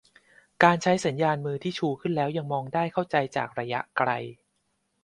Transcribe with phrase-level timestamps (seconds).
[0.63, 4.09] -การใช้สัญญาณมือที่ชูขึ้นแล้วยังมองได้เข้าใจจากระยะไกล